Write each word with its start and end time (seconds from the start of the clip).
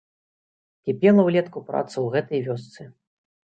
Кіпела 0.87 1.21
ўлетку 1.29 1.65
праца 1.69 1.95
ў 2.01 2.07
гэтай 2.19 2.39
вёсцы. 2.51 2.91